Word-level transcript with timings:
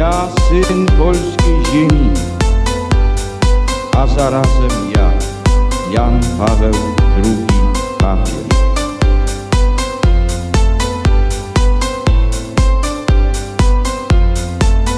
Ja, 0.00 0.28
syn 0.48 0.86
polskiej 0.86 1.64
ziemi, 1.72 2.10
a 3.96 4.06
zarazem 4.06 4.92
ja, 4.96 5.10
Jan 5.92 6.20
Paweł 6.38 6.72
II 7.24 7.46
papież. 7.98 8.34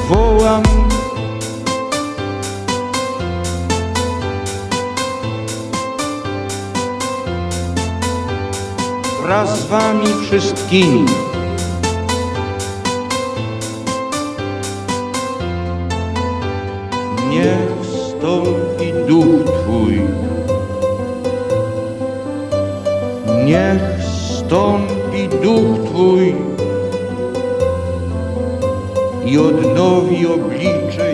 Wołam 0.08 0.62
wraz 9.22 9.60
z 9.60 9.66
wami 9.66 10.06
wszystkimi 10.22 11.31
Niech 17.32 17.80
wstąpi 17.82 18.92
duch 19.08 19.44
Twój. 19.44 20.00
Niech 23.44 23.82
wstąpi 24.00 25.28
duch 25.28 25.90
Twój 25.90 26.34
i 29.26 29.38
odnowi 29.38 30.26
oblicze 30.26 31.11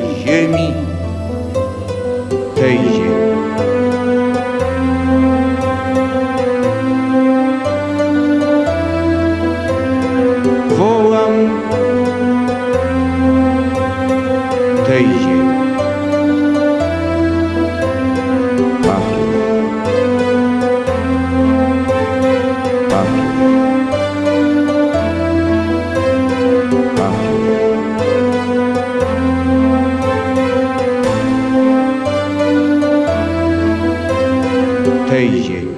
Ziemi. 35.19 35.75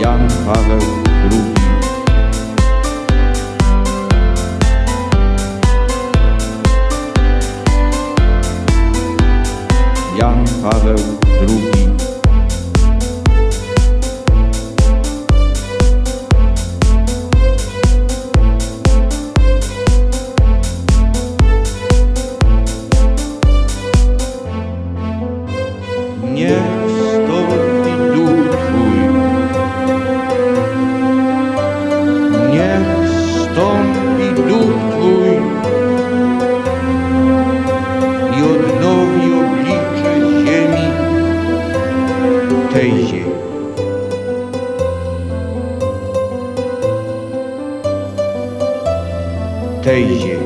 Jan 0.00 0.28
Paweł 0.46 0.80
II 1.30 1.40
Jan 10.16 10.44
Paweł 10.62 10.96
II 11.40 11.79
Tej 49.82 50.18
ziemi. 50.20 50.39